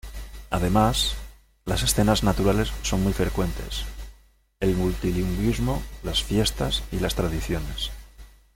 [0.49, 1.13] Además,
[1.63, 3.83] las escenas naturales son muy frecuentes,
[4.59, 7.91] el multilingüismo, las fiestas y las tradiciones.